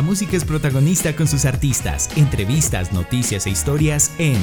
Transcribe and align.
La 0.00 0.06
música 0.06 0.34
es 0.34 0.46
protagonista 0.46 1.14
con 1.14 1.28
sus 1.28 1.44
artistas, 1.44 2.08
entrevistas, 2.16 2.90
noticias 2.90 3.46
e 3.46 3.50
historias 3.50 4.14
en 4.16 4.38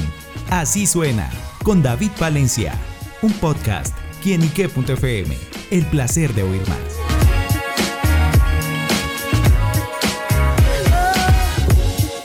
Así 0.50 0.86
suena 0.86 1.28
con 1.64 1.82
David 1.82 2.12
Valencia, 2.20 2.74
un 3.22 3.32
podcast 3.32 3.92
quienique.fm. 4.22 5.36
El 5.72 5.84
placer 5.86 6.32
de 6.34 6.44
oír 6.44 6.60
más. 6.68 6.78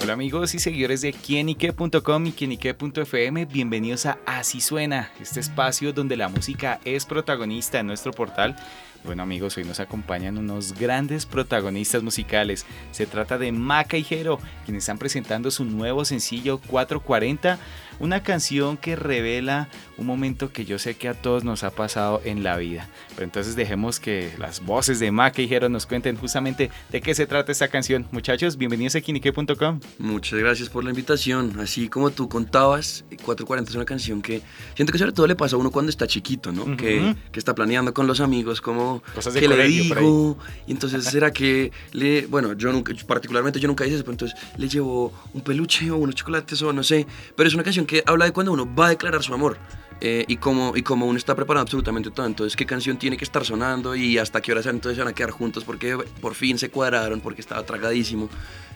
Hola 0.03 0.13
amigos 0.13 0.53
y 0.53 0.59
seguidores 0.59 1.01
de 1.01 1.13
quienique.com 1.13 2.27
y 2.27 2.33
quienique.fm, 2.33 3.45
bienvenidos 3.45 4.05
a 4.05 4.19
Así 4.27 4.61
Suena, 4.61 5.11
este 5.19 5.39
espacio 5.39 5.91
donde 5.91 6.17
la 6.17 6.29
música 6.29 6.79
es 6.85 7.07
protagonista 7.07 7.79
en 7.79 7.87
nuestro 7.87 8.11
portal 8.11 8.55
bueno 9.03 9.23
amigos, 9.23 9.57
hoy 9.57 9.63
nos 9.63 9.79
acompañan 9.79 10.37
unos 10.37 10.73
grandes 10.73 11.25
protagonistas 11.25 12.03
musicales. 12.03 12.65
Se 12.91 13.05
trata 13.05 13.37
de 13.37 13.51
Maca 13.51 13.97
y 13.97 14.03
Jero, 14.03 14.39
quienes 14.65 14.83
están 14.83 14.97
presentando 14.97 15.51
su 15.51 15.65
nuevo 15.65 16.05
sencillo 16.05 16.59
440 16.59 17.59
una 17.99 18.23
canción 18.23 18.77
que 18.77 18.95
revela 18.95 19.69
un 19.97 20.05
momento 20.05 20.51
que 20.51 20.65
yo 20.65 20.79
sé 20.79 20.95
que 20.95 21.07
a 21.07 21.13
todos 21.13 21.43
nos 21.43 21.63
ha 21.63 21.71
pasado 21.71 22.21
en 22.25 22.43
la 22.43 22.57
vida. 22.57 22.89
Pero 23.09 23.23
entonces 23.23 23.55
dejemos 23.55 23.99
que 23.99 24.33
las 24.37 24.63
voces 24.65 24.99
de 24.99 25.11
Maca 25.11 25.41
y 25.41 25.47
Jero 25.47 25.69
nos 25.69 25.85
cuenten 25.85 26.17
justamente 26.17 26.71
de 26.91 27.01
qué 27.01 27.15
se 27.15 27.27
trata 27.27 27.51
esta 27.51 27.67
canción. 27.67 28.05
Muchachos, 28.11 28.57
bienvenidos 28.57 28.95
a 28.95 29.01
Kinique.com. 29.01 29.79
Muchas 29.99 30.39
gracias 30.39 30.69
por 30.69 30.83
la 30.83 30.89
invitación. 30.89 31.59
Así 31.59 31.87
como 31.89 32.09
tú 32.09 32.27
contabas, 32.27 33.05
440 33.09 33.69
es 33.69 33.75
una 33.75 33.85
canción 33.85 34.21
que 34.21 34.41
siento 34.75 34.91
que 34.91 34.99
sobre 34.99 35.11
todo 35.11 35.27
le 35.27 35.35
pasa 35.35 35.55
a 35.55 35.59
uno 35.59 35.71
cuando 35.71 35.89
está 35.89 36.07
chiquito, 36.07 36.51
¿no? 36.51 36.75
que, 36.75 37.15
que, 37.31 37.39
está 37.39 37.53
planeando 37.55 37.93
con 37.93 38.07
los 38.07 38.19
amigos 38.19 38.61
como 38.61 38.92
Cosas 39.15 39.33
de 39.33 39.39
que 39.39 39.47
le 39.47 39.67
digo 39.67 40.37
y 40.67 40.71
entonces 40.71 41.03
será 41.05 41.31
que 41.31 41.71
le 41.91 42.25
bueno 42.27 42.53
yo 42.53 42.71
nunca 42.71 42.93
particularmente 43.07 43.59
yo 43.59 43.67
nunca 43.67 43.85
hice 43.85 43.95
eso 43.95 44.03
pero 44.03 44.13
entonces 44.13 44.39
le 44.57 44.67
llevo 44.67 45.13
un 45.33 45.41
peluche 45.41 45.89
o 45.91 45.97
unos 45.97 46.15
chocolates 46.15 46.61
o 46.61 46.73
no 46.73 46.83
sé 46.83 47.07
pero 47.35 47.47
es 47.47 47.53
una 47.53 47.63
canción 47.63 47.85
que 47.85 48.03
habla 48.05 48.25
de 48.25 48.31
cuando 48.31 48.51
uno 48.51 48.67
va 48.73 48.87
a 48.87 48.89
declarar 48.89 49.23
su 49.23 49.33
amor 49.33 49.57
eh, 50.01 50.25
y, 50.27 50.37
cómo, 50.37 50.75
y 50.75 50.83
cómo 50.83 51.05
uno 51.05 51.17
está 51.17 51.35
preparando 51.35 51.63
absolutamente 51.63 52.11
todo. 52.11 52.25
Entonces, 52.25 52.55
qué 52.55 52.65
canción 52.65 52.97
tiene 52.97 53.17
que 53.17 53.23
estar 53.23 53.45
sonando 53.45 53.95
y 53.95 54.17
hasta 54.17 54.41
qué 54.41 54.51
hora 54.51 54.61
entonces 54.69 54.97
van 54.97 55.07
a 55.07 55.13
quedar 55.13 55.31
juntos 55.31 55.63
porque 55.63 55.97
por 56.21 56.35
fin 56.35 56.57
se 56.57 56.69
cuadraron, 56.69 57.21
porque 57.21 57.41
estaba 57.41 57.63
tragadísimo. 57.63 58.29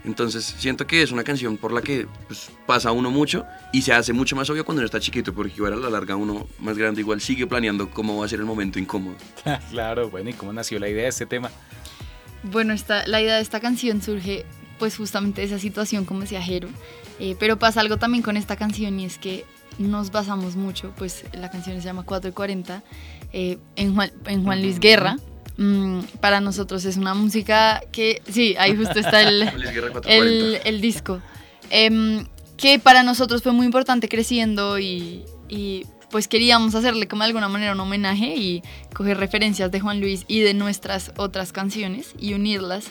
Entonces, 0.05 0.55
siento 0.57 0.87
que 0.87 1.01
es 1.01 1.11
una 1.11 1.23
canción 1.23 1.57
por 1.57 1.73
la 1.73 1.81
que 1.81 2.07
pues, 2.27 2.49
pasa 2.65 2.91
uno 2.91 3.11
mucho 3.11 3.45
y 3.73 3.81
se 3.81 3.93
hace 3.93 4.13
mucho 4.13 4.35
más 4.35 4.49
obvio 4.49 4.63
cuando 4.63 4.79
uno 4.79 4.85
está 4.85 4.99
chiquito, 4.99 5.33
porque 5.33 5.53
igual 5.55 5.73
a 5.73 5.75
la 5.75 5.89
larga 5.89 6.15
uno 6.15 6.47
más 6.59 6.77
grande 6.77 7.01
igual 7.01 7.19
sigue 7.19 7.45
planeando 7.45 7.89
cómo 7.89 8.17
va 8.17 8.25
a 8.25 8.29
ser 8.29 8.39
el 8.39 8.45
momento 8.45 8.79
incómodo. 8.79 9.15
claro, 9.71 10.09
bueno, 10.09 10.29
¿y 10.29 10.33
cómo 10.33 10.53
nació 10.53 10.79
la 10.79 10.87
idea 10.87 11.03
de 11.03 11.09
este 11.09 11.25
tema? 11.25 11.51
Bueno, 12.43 12.73
esta, 12.73 13.05
la 13.07 13.21
idea 13.21 13.35
de 13.35 13.41
esta 13.41 13.59
canción 13.59 14.01
surge 14.01 14.45
pues 14.79 14.95
justamente 14.95 15.41
de 15.41 15.47
esa 15.47 15.59
situación, 15.59 16.05
como 16.05 16.21
decía 16.21 16.41
Jero, 16.41 16.69
eh, 17.19 17.35
pero 17.39 17.57
pasa 17.57 17.81
algo 17.81 17.97
también 17.97 18.23
con 18.23 18.37
esta 18.37 18.55
canción 18.55 18.99
y 18.99 19.05
es 19.05 19.17
que 19.17 19.45
nos 19.77 20.11
basamos 20.11 20.55
mucho, 20.55 20.93
pues 20.97 21.25
la 21.33 21.49
canción 21.49 21.77
se 21.77 21.83
llama 21.83 22.03
440, 22.03 22.83
eh, 23.33 23.57
en, 23.75 23.95
Juan, 23.95 24.11
en 24.25 24.43
Juan 24.43 24.61
Luis 24.61 24.79
Guerra. 24.79 25.17
Mm, 25.57 26.01
para 26.21 26.39
nosotros 26.39 26.85
es 26.85 26.97
una 26.97 27.13
música 27.13 27.81
que, 27.91 28.21
sí, 28.29 28.55
ahí 28.59 28.75
justo 28.75 28.99
está 28.99 29.21
el, 29.21 29.41
el, 30.05 30.59
el, 30.63 30.81
disco, 30.81 31.19
em, 31.71 32.27
que 32.57 32.77
para 32.77 33.01
nosotros 33.01 33.41
fue 33.41 33.53
muy 33.53 33.65
importante 33.65 34.07
creciendo 34.07 34.77
y, 34.77 35.25
y 35.49 35.85
pues 36.09 36.27
queríamos 36.27 36.75
hacerle 36.75 37.07
como 37.07 37.23
de 37.23 37.27
alguna 37.27 37.49
manera 37.49 37.73
un 37.73 37.79
homenaje 37.79 38.35
y 38.35 38.63
coger 38.93 39.17
referencias 39.17 39.71
de 39.71 39.79
Juan 39.79 39.99
Luis 39.99 40.25
y 40.27 40.39
de 40.41 40.53
nuestras 40.53 41.11
otras 41.17 41.51
canciones 41.51 42.13
y 42.19 42.33
unirlas. 42.33 42.85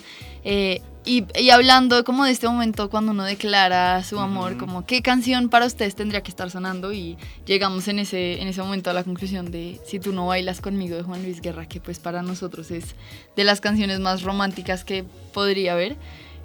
Eh, 0.49 0.81
y, 1.05 1.25
y, 1.37 1.51
hablando 1.51 2.05
como 2.05 2.25
de 2.25 2.31
este 2.31 2.47
momento 2.47 2.89
cuando 2.89 3.11
uno 3.11 3.25
declara 3.25 4.03
su 4.05 4.21
amor, 4.21 4.57
como 4.57 4.87
qué 4.87 5.03
canción 5.03 5.49
para 5.49 5.67
ustedes 5.67 5.97
tendría 5.97 6.23
que 6.23 6.31
estar 6.31 6.53
sonando 6.53 6.93
y 6.93 7.17
llegamos 7.47 7.89
en 7.89 7.99
ese, 7.99 8.41
en 8.41 8.47
ese 8.47 8.63
momento 8.63 8.91
a 8.91 8.93
la 8.93 9.03
conclusión 9.03 9.51
de 9.51 9.81
Si 9.85 9.99
tú 9.99 10.13
no 10.13 10.29
bailas 10.29 10.61
conmigo 10.61 10.97
de 10.97 11.03
Juan 11.03 11.25
Luis 11.25 11.41
Guerra, 11.41 11.67
que 11.67 11.81
pues 11.81 11.99
para 11.99 12.23
nosotros 12.23 12.71
es 12.71 12.95
de 13.35 13.43
las 13.43 13.61
canciones 13.61 13.99
más 13.99 14.23
románticas 14.23 14.85
que 14.85 15.05
podría 15.33 15.73
haber. 15.73 15.97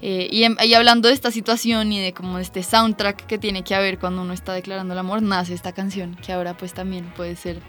Eh, 0.01 0.27
y, 0.31 0.45
y, 0.65 0.73
hablando 0.73 1.09
de 1.09 1.13
esta 1.13 1.29
situación 1.29 1.91
y 1.93 2.01
de 2.01 2.11
como 2.11 2.39
este 2.39 2.63
soundtrack 2.63 3.27
que 3.27 3.37
tiene 3.37 3.63
que 3.63 3.75
haber 3.75 3.99
cuando 3.99 4.23
uno 4.23 4.33
está 4.33 4.53
declarando 4.53 4.93
el 4.93 4.99
amor, 4.99 5.21
nace 5.21 5.53
esta 5.53 5.73
canción 5.73 6.15
que 6.15 6.33
ahora 6.33 6.57
pues 6.57 6.73
también 6.73 7.05
puede 7.15 7.35
ser 7.35 7.59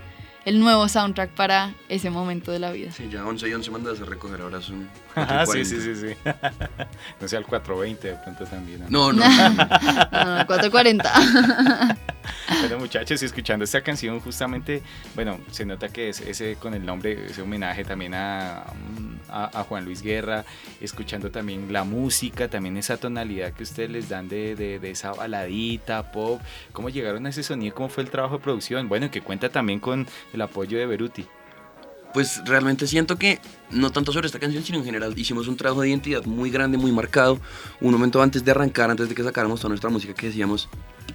el 0.45 0.59
nuevo 0.61 0.89
soundtrack 0.89 1.31
para 1.31 1.75
ese 1.89 2.11
momento 2.11 2.53
de 2.53 2.59
la 2.59 2.73
vida. 2.73 2.91
Sí, 2.93 3.09
ya 3.11 3.25
11 3.25 3.49
y 3.49 3.55
11 3.55 3.71
mandas 3.71 4.01
a 4.01 4.05
recoger, 4.05 4.41
ahora 4.41 4.61
son 4.61 4.89
Ah, 5.17 5.45
sí, 5.47 5.65
sí, 5.65 5.81
sí, 5.81 5.95
sí. 5.95 6.15
no 7.21 7.29
sea 7.29 7.39
el 7.39 7.47
420 7.47 8.09
de 8.09 8.15
pronto 8.17 8.45
también. 8.45 8.85
No, 8.89 9.13
no. 9.13 9.25
no, 9.25 9.49
no 10.39 10.47
440. 10.47 11.97
Bueno, 12.60 12.78
muchachos, 12.78 13.22
escuchando 13.22 13.65
esta 13.65 13.81
canción, 13.81 14.21
justamente, 14.21 14.83
bueno, 15.15 15.38
se 15.50 15.65
nota 15.65 15.88
que 15.88 16.09
es 16.09 16.21
ese 16.21 16.56
con 16.56 16.75
el 16.75 16.84
nombre, 16.84 17.27
ese 17.27 17.43
homenaje 17.43 17.84
también 17.84 18.15
a, 18.15 18.65
a, 19.28 19.65
Juan 19.65 19.84
Luis 19.84 20.03
Guerra, 20.03 20.44
escuchando 20.81 21.31
también 21.31 21.72
la 21.72 21.84
música, 21.84 22.49
también 22.49 22.77
esa 22.77 22.97
tonalidad 22.97 23.53
que 23.53 23.62
ustedes 23.65 23.91
les 23.91 24.09
dan 24.09 24.28
de, 24.28 24.55
de, 24.55 24.78
de 24.78 24.91
esa 24.91 25.12
baladita, 25.12 26.12
pop. 26.12 26.41
¿Cómo 26.72 26.88
llegaron 26.88 27.27
a 27.27 27.31
ese 27.31 27.43
sonido? 27.43 27.75
¿Cómo 27.75 27.88
fue 27.88 28.05
el 28.05 28.11
trabajo 28.11 28.38
de 28.38 28.44
producción? 28.44 28.88
Bueno, 28.88 29.11
que 29.11 29.21
cuenta 29.21 29.49
también 29.49 29.81
con 29.81 30.06
el 30.32 30.41
apoyo 30.41 30.78
de 30.78 30.87
Beruti 30.87 31.27
pues 32.12 32.43
realmente 32.45 32.87
siento 32.87 33.17
que 33.17 33.41
no 33.71 33.91
tanto 33.91 34.12
sobre 34.12 34.27
esta 34.27 34.39
canción, 34.39 34.62
sino 34.62 34.78
en 34.78 34.84
general 34.84 35.19
hicimos 35.19 35.49
un 35.49 35.56
trabajo 35.56 35.83
de 35.83 35.89
identidad 35.89 36.25
muy 36.25 36.50
grande, 36.50 36.78
muy 36.78 36.93
marcado. 36.93 37.41
Un 37.81 37.93
momento 37.93 38.21
antes 38.23 38.45
de 38.45 38.50
arrancar, 38.50 38.91
antes 38.91 39.09
de 39.09 39.15
que 39.15 39.23
sacáramos 39.23 39.61
toda 39.61 39.71
nuestra 39.71 39.91
música, 39.91 40.15
que 40.15 40.27
decíamos, 40.27 40.69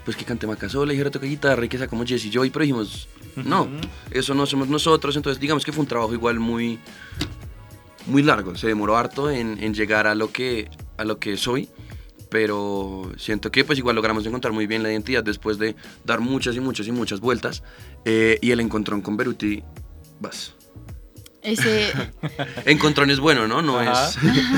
pues 0.05 0.17
que 0.17 0.25
cante 0.25 0.47
Macasola, 0.47 0.93
y 0.93 1.03
toque 1.09 1.27
guitarra 1.27 1.65
y 1.65 1.69
que 1.69 1.77
sacamos 1.77 2.07
Jesse 2.07 2.25
y 2.25 2.29
yo, 2.29 2.41
pero 2.51 2.61
dijimos, 2.61 3.07
no, 3.35 3.67
eso 4.11 4.33
no 4.33 4.45
somos 4.45 4.67
nosotros. 4.67 5.15
Entonces, 5.15 5.39
digamos 5.39 5.63
que 5.63 5.71
fue 5.71 5.81
un 5.81 5.87
trabajo 5.87 6.13
igual 6.13 6.39
muy, 6.39 6.79
muy 8.07 8.23
largo. 8.23 8.55
Se 8.55 8.67
demoró 8.67 8.97
harto 8.97 9.29
en, 9.29 9.73
llegar 9.73 10.07
a 10.07 10.15
lo, 10.15 10.31
que, 10.31 10.69
a 10.97 11.03
lo 11.03 11.19
que 11.19 11.37
soy 11.37 11.69
pero 12.29 13.09
siento 13.15 13.53
que 13.53 13.63
pues 13.63 13.79
igual 13.79 13.95
logramos 13.95 14.25
encontrar 14.25 14.53
muy 14.53 14.67
bien 14.67 14.83
la 14.83 14.91
identidad 14.91 15.23
después 15.23 15.57
de 15.57 15.77
dar 16.03 16.19
muchas 16.19 16.57
y 16.57 16.59
muchas 16.59 16.85
y 16.85 16.91
muchas 16.91 17.21
vueltas 17.21 17.63
eh, 18.03 18.37
y 18.41 18.51
el 18.51 18.59
encontrón 18.59 19.01
con 19.01 19.15
Beruti, 19.15 19.63
vas. 20.19 20.56
Ese... 21.47 21.93
Encontrón 22.65 23.09
es 23.09 23.21
bueno, 23.21 23.47
¿no? 23.47 23.61
No 23.61 23.81
es... 23.81 24.17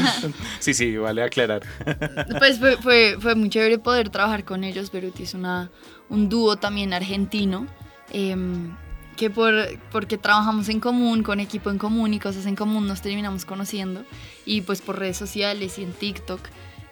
sí, 0.60 0.74
sí, 0.74 0.98
vale 0.98 1.22
aclarar. 1.22 1.62
pues 2.40 2.58
fue, 2.58 2.78
fue, 2.78 3.18
fue, 3.20 3.36
muy 3.36 3.50
chévere 3.50 3.78
poder 3.78 4.10
trabajar 4.10 4.44
con 4.44 4.64
ellos. 4.64 4.92
Beruti 4.92 5.22
es 5.24 5.36
una, 5.36 5.70
un 6.10 6.30
dúo 6.30 6.56
también 6.58 6.92
argentino. 6.94 7.68
Em, 8.12 8.76
que 9.18 9.30
por, 9.30 9.54
porque 9.92 10.18
trabajamos 10.18 10.68
en 10.70 10.80
común, 10.80 11.22
con 11.22 11.40
equipo 11.40 11.70
en 11.70 11.78
común 11.78 12.12
y 12.16 12.20
cosas 12.20 12.48
en 12.48 12.56
común 12.56 12.88
nos 12.88 13.04
terminamos 13.04 13.46
conociendo. 13.46 14.04
Y 14.44 14.62
pues 14.62 14.82
por 14.82 14.98
redes 14.98 15.18
sociales 15.18 15.78
y 15.78 15.84
en 15.84 15.94
TikTok. 15.94 16.42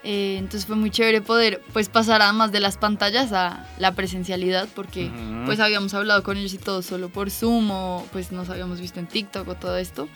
Eh, 0.09 0.37
entonces 0.37 0.65
fue 0.65 0.77
muy 0.77 0.89
chévere 0.89 1.19
poder 1.19 1.61
pues 1.73 1.89
pasar 1.89 2.21
además 2.21 2.53
de 2.53 2.61
las 2.61 2.77
pantallas 2.77 3.33
a 3.33 3.67
la 3.77 3.91
presencialidad 3.91 4.69
porque 4.73 5.11
pues 5.45 5.59
habíamos 5.59 5.93
hablado 5.93 6.23
con 6.23 6.37
ellos 6.37 6.53
y 6.53 6.57
todo 6.57 6.81
solo 6.81 7.09
por 7.09 7.29
Zoom 7.29 7.69
o 7.71 8.07
pues 8.13 8.31
nos 8.31 8.49
habíamos 8.49 8.79
visto 8.79 9.01
en 9.01 9.07
TikTok 9.07 9.45
o 9.45 9.55
todo 9.55 9.75
esto. 9.75 10.07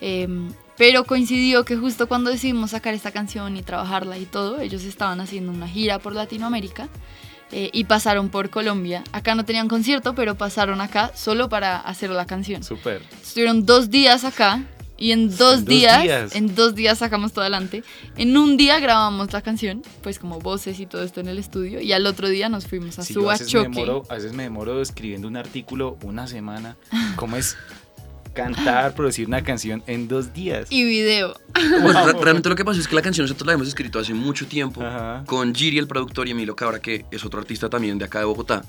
Em, 0.00 0.52
pero 0.76 1.02
coincidió 1.02 1.64
que 1.64 1.76
justo 1.76 2.06
cuando 2.06 2.30
decidimos 2.30 2.70
sacar 2.70 2.94
esta 2.94 3.10
canción 3.10 3.56
y 3.56 3.62
trabajarla 3.64 4.18
y 4.18 4.24
todo, 4.24 4.60
ellos 4.60 4.84
estaban 4.84 5.20
haciendo 5.20 5.50
una 5.50 5.66
gira 5.66 5.98
por 5.98 6.14
Latinoamérica 6.14 6.88
eh, 7.50 7.70
y 7.72 7.82
pasaron 7.86 8.28
por 8.28 8.50
Colombia. 8.50 9.02
Acá 9.10 9.34
no 9.34 9.44
tenían 9.44 9.66
concierto, 9.66 10.14
pero 10.14 10.36
pasaron 10.36 10.80
acá 10.80 11.10
solo 11.16 11.48
para 11.48 11.76
hacer 11.76 12.10
la 12.10 12.24
canción. 12.24 12.62
Súper. 12.62 13.02
Estuvieron 13.20 13.66
dos 13.66 13.90
días 13.90 14.22
acá 14.22 14.62
y 15.00 15.12
en 15.12 15.34
dos, 15.34 15.64
días, 15.64 16.36
en 16.36 16.54
dos 16.54 16.74
días 16.74 16.98
sacamos 16.98 17.32
todo 17.32 17.40
adelante. 17.40 17.82
En 18.16 18.36
un 18.36 18.58
día 18.58 18.78
grabamos 18.80 19.32
la 19.32 19.40
canción, 19.40 19.82
pues 20.02 20.18
como 20.18 20.38
voces 20.40 20.78
y 20.78 20.84
todo 20.84 21.02
esto 21.02 21.20
en 21.20 21.28
el 21.28 21.38
estudio. 21.38 21.80
Y 21.80 21.92
al 21.92 22.06
otro 22.06 22.28
día 22.28 22.50
nos 22.50 22.66
fuimos 22.66 22.98
a 22.98 23.02
sí, 23.02 23.14
a 23.18 24.14
veces 24.14 24.32
me 24.34 24.42
demoro 24.44 24.82
escribiendo 24.82 25.26
un 25.26 25.38
artículo 25.38 25.96
una 26.02 26.26
semana. 26.26 26.76
¿Cómo 27.16 27.36
es 27.36 27.56
cantar, 28.34 28.94
producir 28.94 29.26
una 29.26 29.42
canción 29.42 29.82
en 29.86 30.06
dos 30.06 30.34
días? 30.34 30.66
Y 30.70 30.84
video. 30.84 31.34
realmente 32.20 32.50
lo 32.50 32.54
que 32.54 32.64
pasa 32.66 32.78
es 32.78 32.86
que 32.86 32.94
la 32.94 33.02
canción 33.02 33.24
nosotros 33.24 33.46
la 33.46 33.54
hemos 33.54 33.68
escrito 33.68 33.98
hace 33.98 34.12
mucho 34.12 34.46
tiempo 34.46 34.82
con 35.24 35.54
Giri, 35.54 35.78
el 35.78 35.88
productor, 35.88 36.28
y 36.28 36.32
Emilio 36.32 36.54
Cabra, 36.54 36.78
que 36.78 37.06
es 37.10 37.24
otro 37.24 37.40
artista 37.40 37.70
también 37.70 37.96
de 37.96 38.04
acá 38.04 38.18
de 38.18 38.26
Bogotá. 38.26 38.62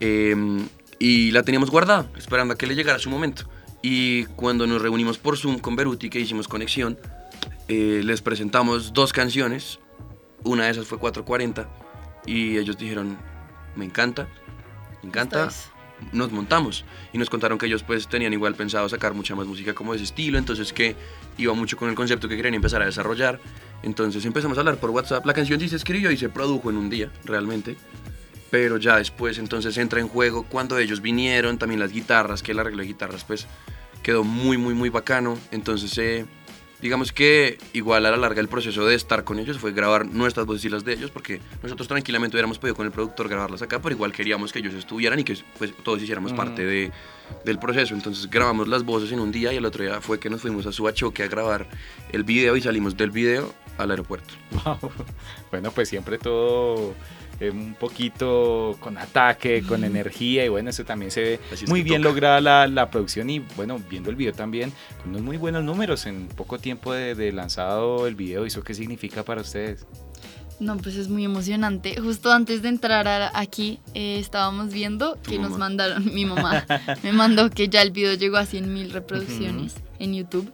Em, 0.00 0.68
y 0.98 1.30
la 1.30 1.42
teníamos 1.42 1.70
guardada, 1.70 2.06
esperando 2.16 2.52
a 2.52 2.58
que 2.58 2.66
le 2.66 2.74
llegara 2.74 2.98
su 2.98 3.08
momento. 3.08 3.48
Y 3.88 4.24
cuando 4.34 4.66
nos 4.66 4.82
reunimos 4.82 5.16
por 5.16 5.38
Zoom 5.38 5.60
con 5.60 5.76
Beruti, 5.76 6.10
que 6.10 6.18
hicimos 6.18 6.48
conexión, 6.48 6.98
eh, 7.68 8.00
les 8.02 8.20
presentamos 8.20 8.92
dos 8.92 9.12
canciones. 9.12 9.78
Una 10.42 10.64
de 10.64 10.72
esas 10.72 10.88
fue 10.88 10.98
440 10.98 11.68
y 12.26 12.58
ellos 12.58 12.76
dijeron, 12.76 13.16
me 13.76 13.84
encanta, 13.84 14.26
me 15.04 15.10
encanta. 15.10 15.50
Nos 16.10 16.32
montamos 16.32 16.84
y 17.12 17.18
nos 17.18 17.30
contaron 17.30 17.58
que 17.58 17.66
ellos 17.66 17.84
pues 17.84 18.08
tenían 18.08 18.32
igual 18.32 18.56
pensado 18.56 18.88
sacar 18.88 19.14
mucha 19.14 19.36
más 19.36 19.46
música 19.46 19.72
como 19.72 19.92
de 19.92 19.98
ese 19.98 20.06
estilo, 20.06 20.36
entonces 20.36 20.72
que 20.72 20.96
iba 21.38 21.54
mucho 21.54 21.76
con 21.76 21.88
el 21.88 21.94
concepto 21.94 22.28
que 22.28 22.34
querían 22.34 22.54
empezar 22.54 22.82
a 22.82 22.86
desarrollar. 22.86 23.38
Entonces 23.84 24.24
empezamos 24.24 24.58
a 24.58 24.62
hablar 24.62 24.78
por 24.78 24.90
WhatsApp. 24.90 25.24
La 25.24 25.32
canción 25.32 25.60
sí 25.60 25.68
se 25.68 25.76
escribió 25.76 26.10
y 26.10 26.16
se 26.16 26.28
produjo 26.28 26.70
en 26.70 26.76
un 26.76 26.90
día, 26.90 27.12
realmente. 27.24 27.76
Pero 28.50 28.78
ya 28.78 28.96
después 28.96 29.38
entonces 29.38 29.78
entra 29.78 30.00
en 30.00 30.08
juego 30.08 30.42
cuando 30.42 30.76
ellos 30.76 31.00
vinieron, 31.00 31.56
también 31.56 31.78
las 31.78 31.92
guitarras, 31.92 32.42
que 32.42 32.50
el 32.50 32.58
arreglo 32.58 32.82
de 32.82 32.88
guitarras 32.88 33.22
pues 33.22 33.46
quedó 34.06 34.22
muy, 34.22 34.56
muy, 34.56 34.72
muy 34.72 34.88
bacano. 34.88 35.36
Entonces 35.50 35.98
eh, 35.98 36.26
digamos 36.80 37.10
que 37.10 37.58
igual 37.72 38.06
a 38.06 38.12
la 38.12 38.16
larga 38.16 38.40
el 38.40 38.46
proceso 38.46 38.86
de 38.86 38.94
estar 38.94 39.24
con 39.24 39.40
ellos 39.40 39.58
fue 39.58 39.72
grabar 39.72 40.06
nuestras 40.06 40.46
voces 40.46 40.64
y 40.66 40.68
las 40.68 40.84
de 40.84 40.92
ellos, 40.92 41.10
porque 41.10 41.40
nosotros 41.60 41.88
tranquilamente 41.88 42.36
hubiéramos 42.36 42.60
podido 42.60 42.76
con 42.76 42.86
el 42.86 42.92
productor 42.92 43.28
grabarlas 43.28 43.62
acá, 43.62 43.82
pero 43.82 43.96
igual 43.96 44.12
queríamos 44.12 44.52
que 44.52 44.60
ellos 44.60 44.74
estuvieran 44.74 45.18
y 45.18 45.24
que 45.24 45.36
pues, 45.58 45.74
todos 45.82 46.00
hiciéramos 46.00 46.32
parte 46.34 46.64
de, 46.64 46.92
del 47.44 47.58
proceso. 47.58 47.94
Entonces 47.94 48.30
grabamos 48.30 48.68
las 48.68 48.84
voces 48.84 49.10
en 49.10 49.18
un 49.18 49.32
día 49.32 49.52
y 49.52 49.56
el 49.56 49.64
otro 49.64 49.82
día 49.82 50.00
fue 50.00 50.20
que 50.20 50.30
nos 50.30 50.40
fuimos 50.40 50.66
a 50.66 50.72
Suachoque 50.72 51.24
a 51.24 51.26
grabar 51.26 51.66
el 52.12 52.22
video 52.22 52.56
y 52.56 52.60
salimos 52.60 52.96
del 52.96 53.10
video 53.10 53.52
al 53.76 53.90
aeropuerto. 53.90 54.34
Bueno, 55.50 55.72
pues 55.72 55.88
siempre 55.88 56.18
todo 56.18 56.94
eh, 57.40 57.50
un 57.50 57.74
poquito 57.74 58.76
con 58.80 58.98
ataque, 58.98 59.62
con 59.62 59.84
energía 59.84 60.44
y 60.44 60.48
bueno, 60.48 60.70
eso 60.70 60.84
también 60.84 61.10
se 61.10 61.20
ve 61.20 61.40
muy 61.68 61.82
bien 61.82 62.02
lograda 62.02 62.40
la, 62.40 62.66
la, 62.66 62.90
producción 62.90 63.28
y 63.30 63.40
bueno, 63.56 63.80
viendo 63.90 64.10
el 64.10 64.16
video 64.16 64.32
también, 64.32 64.72
con 65.02 65.10
unos 65.10 65.22
muy 65.22 65.36
buenos 65.36 65.64
números 65.64 66.06
en 66.06 66.28
poco 66.28 66.58
tiempo 66.58 66.92
de, 66.92 67.14
de 67.14 67.32
lanzado 67.32 68.06
el 68.06 68.14
video, 68.14 68.44
¿eso 68.44 68.62
qué 68.62 68.74
significa 68.74 69.22
para 69.22 69.40
ustedes? 69.40 69.86
No, 70.58 70.78
pues 70.78 70.96
es 70.96 71.08
muy 71.08 71.24
emocionante. 71.24 72.00
Justo 72.00 72.32
antes 72.32 72.62
de 72.62 72.68
entrar 72.68 73.30
aquí 73.34 73.78
eh, 73.94 74.18
estábamos 74.18 74.72
viendo 74.72 75.18
que 75.22 75.38
nos 75.38 75.58
mandaron, 75.58 76.12
mi 76.14 76.24
mamá 76.24 76.64
me 77.02 77.12
mandó 77.12 77.50
que 77.50 77.68
ya 77.68 77.82
el 77.82 77.90
video 77.90 78.14
llegó 78.14 78.38
a 78.38 78.46
100 78.46 78.72
mil 78.72 78.90
reproducciones 78.90 79.74
en 79.98 80.14
YouTube. 80.14 80.50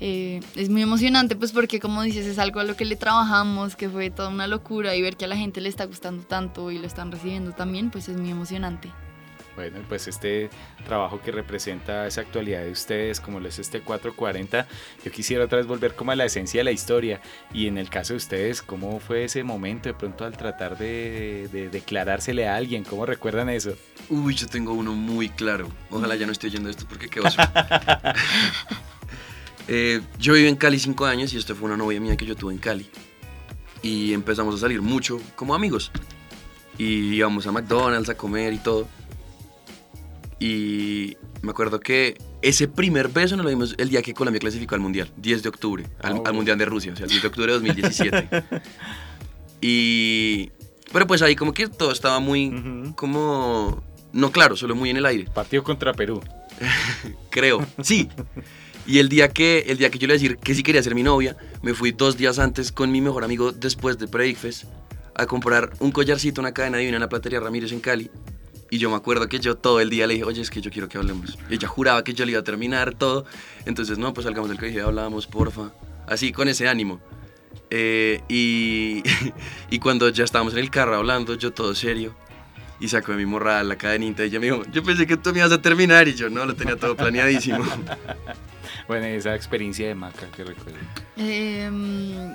Eh, 0.00 0.40
es 0.56 0.70
muy 0.70 0.82
emocionante 0.82 1.36
pues 1.36 1.52
porque 1.52 1.78
como 1.78 2.02
dices 2.02 2.26
es 2.26 2.38
algo 2.38 2.60
a 2.60 2.64
lo 2.64 2.76
que 2.76 2.84
le 2.84 2.96
trabajamos, 2.96 3.76
que 3.76 3.88
fue 3.88 4.10
toda 4.10 4.28
una 4.28 4.46
locura 4.46 4.94
y 4.96 5.02
ver 5.02 5.16
que 5.16 5.24
a 5.24 5.28
la 5.28 5.36
gente 5.36 5.60
le 5.60 5.68
está 5.68 5.84
gustando 5.84 6.24
tanto 6.24 6.70
y 6.70 6.78
lo 6.78 6.86
están 6.86 7.12
recibiendo 7.12 7.52
también 7.52 7.90
pues 7.90 8.08
es 8.08 8.16
muy 8.16 8.30
emocionante. 8.30 8.90
Bueno, 9.56 9.78
pues 9.88 10.08
este 10.08 10.50
trabajo 10.84 11.20
que 11.20 11.30
representa 11.30 12.06
esa 12.06 12.22
actualidad 12.22 12.62
de 12.64 12.72
ustedes, 12.72 13.20
como 13.20 13.38
lo 13.38 13.48
es 13.48 13.58
este 13.58 13.80
440, 13.80 14.66
yo 15.04 15.12
quisiera 15.12 15.44
otra 15.44 15.58
vez 15.58 15.66
volver 15.66 15.94
como 15.94 16.10
a 16.10 16.16
la 16.16 16.24
esencia 16.24 16.60
de 16.60 16.64
la 16.64 16.72
historia. 16.72 17.20
Y 17.52 17.68
en 17.68 17.78
el 17.78 17.88
caso 17.88 18.14
de 18.14 18.16
ustedes, 18.16 18.62
¿cómo 18.62 18.98
fue 18.98 19.24
ese 19.24 19.44
momento 19.44 19.88
de 19.88 19.94
pronto 19.94 20.24
al 20.24 20.36
tratar 20.36 20.76
de, 20.76 21.48
declarársele 21.70 22.48
a 22.48 22.56
alguien? 22.56 22.82
¿Cómo 22.82 23.06
recuerdan 23.06 23.48
eso? 23.48 23.74
Uy, 24.08 24.34
yo 24.34 24.48
tengo 24.48 24.72
uno 24.72 24.92
muy 24.92 25.28
claro. 25.28 25.68
Ojalá 25.90 26.16
ya 26.16 26.26
no 26.26 26.32
esté 26.32 26.48
oyendo 26.48 26.68
esto 26.68 26.84
porque 26.88 27.08
qué 27.08 27.20
oso. 27.20 27.40
Eh, 29.68 30.00
yo 30.18 30.34
viví 30.34 30.48
en 30.48 30.56
Cali 30.56 30.78
cinco 30.78 31.06
años 31.06 31.32
y 31.32 31.38
esta 31.38 31.54
fue 31.54 31.66
una 31.66 31.76
novia 31.76 32.00
mía 32.00 32.16
que 32.16 32.26
yo 32.26 32.36
tuve 32.36 32.52
en 32.52 32.58
Cali. 32.58 32.88
Y 33.82 34.12
empezamos 34.12 34.54
a 34.54 34.58
salir 34.58 34.82
mucho 34.82 35.20
como 35.36 35.54
amigos. 35.54 35.90
Y 36.78 37.14
íbamos 37.14 37.46
a 37.46 37.52
McDonald's 37.52 38.08
a 38.08 38.16
comer 38.16 38.52
y 38.52 38.58
todo. 38.58 38.88
Y 40.40 41.16
me 41.42 41.50
acuerdo 41.50 41.80
que 41.80 42.18
ese 42.42 42.68
primer 42.68 43.08
beso 43.08 43.36
nos 43.36 43.44
lo 43.44 43.50
dimos 43.50 43.74
el 43.78 43.88
día 43.88 44.02
que 44.02 44.12
Colombia 44.12 44.40
clasificó 44.40 44.74
al 44.74 44.80
Mundial, 44.80 45.10
10 45.16 45.42
de 45.42 45.48
octubre, 45.48 45.86
al, 46.02 46.18
oh. 46.18 46.32
Mundial 46.34 46.58
de 46.58 46.64
Rusia, 46.66 46.92
o 46.92 46.96
sea, 46.96 47.04
el 47.04 47.10
10 47.10 47.22
de 47.22 47.28
octubre 47.28 47.52
de 47.52 47.58
2017. 47.58 48.44
y... 49.60 50.50
Pero 50.92 51.06
pues 51.06 51.22
ahí 51.22 51.34
como 51.34 51.52
que 51.52 51.68
todo 51.68 51.90
estaba 51.92 52.20
muy 52.20 52.92
como... 52.96 53.82
No 54.12 54.30
claro, 54.30 54.54
solo 54.54 54.76
muy 54.76 54.90
en 54.90 54.98
el 54.98 55.06
aire. 55.06 55.24
Partido 55.34 55.64
contra 55.64 55.92
Perú. 55.92 56.22
Creo, 57.30 57.66
sí. 57.82 58.08
Y 58.86 58.98
el 58.98 59.08
día 59.08 59.28
que, 59.28 59.64
el 59.68 59.78
día 59.78 59.90
que 59.90 59.98
yo 59.98 60.06
le 60.06 60.14
decir 60.14 60.36
que 60.36 60.54
sí 60.54 60.62
quería 60.62 60.82
ser 60.82 60.94
mi 60.94 61.02
novia, 61.02 61.36
me 61.62 61.74
fui 61.74 61.92
dos 61.92 62.16
días 62.16 62.38
antes 62.38 62.70
con 62.70 62.92
mi 62.92 63.00
mejor 63.00 63.24
amigo 63.24 63.52
después 63.52 63.98
de 63.98 64.06
Breakfast 64.06 64.64
a 65.14 65.26
comprar 65.26 65.72
un 65.78 65.90
collarcito, 65.90 66.40
una 66.40 66.52
cadena 66.52 66.78
divina 66.78 66.96
en 66.96 67.00
la 67.00 67.08
platería 67.08 67.40
Ramírez 67.40 67.72
en 67.72 67.80
Cali. 67.80 68.10
Y 68.70 68.78
yo 68.78 68.90
me 68.90 68.96
acuerdo 68.96 69.28
que 69.28 69.38
yo 69.38 69.56
todo 69.56 69.80
el 69.80 69.88
día 69.88 70.06
le 70.06 70.14
dije, 70.14 70.24
oye, 70.24 70.42
es 70.42 70.50
que 70.50 70.60
yo 70.60 70.70
quiero 70.70 70.88
que 70.88 70.98
hablemos. 70.98 71.38
Y 71.48 71.54
ella 71.54 71.68
juraba 71.68 72.02
que 72.02 72.12
yo 72.12 72.24
le 72.24 72.32
iba 72.32 72.40
a 72.40 72.44
terminar 72.44 72.94
todo. 72.94 73.24
Entonces, 73.66 73.98
no, 73.98 74.12
pues 74.12 74.24
salgamos 74.24 74.50
del 74.50 74.58
colegio 74.58 74.80
y 74.80 74.84
hablábamos, 74.84 75.26
porfa. 75.26 75.72
Así, 76.06 76.32
con 76.32 76.48
ese 76.48 76.68
ánimo. 76.68 77.00
Eh, 77.70 78.20
y, 78.28 79.02
y 79.70 79.78
cuando 79.78 80.08
ya 80.08 80.24
estábamos 80.24 80.54
en 80.54 80.58
el 80.58 80.70
carro 80.70 80.96
hablando, 80.96 81.34
yo 81.34 81.52
todo 81.52 81.74
serio, 81.74 82.14
y 82.80 82.88
sacó 82.88 83.12
de 83.12 83.18
mi 83.18 83.26
morral 83.26 83.68
la 83.68 83.76
cadenita 83.76 84.24
y 84.24 84.28
ella 84.28 84.40
me 84.40 84.46
dijo, 84.46 84.62
yo 84.72 84.82
pensé 84.82 85.06
que 85.06 85.16
tú 85.16 85.32
me 85.32 85.38
ibas 85.38 85.52
a 85.52 85.62
terminar 85.62 86.08
y 86.08 86.14
yo 86.14 86.28
no, 86.28 86.44
lo 86.44 86.54
tenía 86.54 86.76
todo 86.76 86.96
planeadísimo. 86.96 87.64
bueno, 88.88 89.06
esa 89.06 89.34
experiencia 89.34 89.88
de 89.88 89.94
Maca, 89.94 90.26
¿qué 90.34 90.44
recuerdo? 90.44 90.78
Em, 91.16 92.34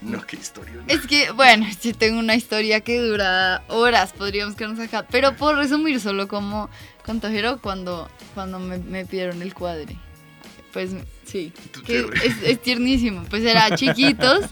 no, 0.00 0.26
qué 0.26 0.36
historia. 0.36 0.74
Es 0.86 1.06
que, 1.06 1.30
bueno, 1.32 1.66
sí 1.80 1.92
tengo 1.92 2.18
una 2.18 2.34
historia 2.34 2.80
que 2.80 3.00
dura 3.00 3.62
horas, 3.68 4.12
podríamos 4.12 4.54
quedarnos 4.54 4.80
acá, 4.80 5.06
pero 5.10 5.36
por 5.36 5.56
resumir 5.56 6.00
solo 6.00 6.28
como 6.28 6.70
contajero 7.04 7.60
cuando, 7.60 8.08
cuando 8.34 8.58
me, 8.58 8.78
me 8.78 9.06
pidieron 9.06 9.42
el 9.42 9.54
cuadre. 9.54 9.96
Pues 10.72 10.90
sí, 11.24 11.52
que 11.86 12.06
es, 12.22 12.42
es 12.42 12.60
tiernísimo. 12.60 13.24
Pues 13.30 13.42
era 13.42 13.70
chiquitos, 13.76 14.44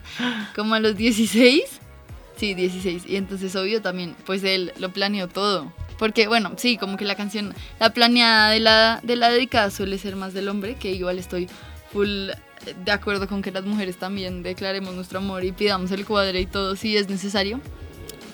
como 0.54 0.74
a 0.74 0.80
los 0.80 0.96
16 0.96 1.80
Sí, 2.36 2.54
16. 2.54 3.04
Y 3.06 3.16
entonces, 3.16 3.56
obvio, 3.56 3.80
también, 3.80 4.14
pues 4.26 4.44
él 4.44 4.72
lo 4.78 4.90
planeó 4.90 5.26
todo. 5.28 5.72
Porque, 5.98 6.26
bueno, 6.26 6.52
sí, 6.56 6.76
como 6.76 6.96
que 6.96 7.04
la 7.04 7.14
canción, 7.14 7.54
la 7.80 7.90
planeada 7.90 8.50
de 8.50 8.60
la, 8.60 9.00
de 9.02 9.16
la 9.16 9.30
dedicada 9.30 9.70
suele 9.70 9.98
ser 9.98 10.16
más 10.16 10.34
del 10.34 10.48
hombre, 10.48 10.74
que 10.74 10.92
igual 10.92 11.18
estoy 11.18 11.48
full 11.92 12.30
de 12.84 12.90
acuerdo 12.90 13.28
con 13.28 13.42
que 13.42 13.50
las 13.50 13.64
mujeres 13.64 13.96
también 13.96 14.42
declaremos 14.42 14.94
nuestro 14.94 15.18
amor 15.18 15.44
y 15.44 15.52
pidamos 15.52 15.90
el 15.92 16.04
cuadre 16.04 16.40
y 16.40 16.46
todo 16.46 16.76
si 16.76 16.96
es 16.96 17.08
necesario. 17.08 17.60